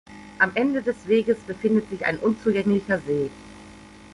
Am 0.39 0.49
Ende 0.55 0.81
des 0.81 0.95
Weges 1.07 1.37
befindet 1.41 1.87
sich 1.91 2.07
ein 2.07 2.17
unzugänglicher 2.17 2.97
See. 3.05 3.29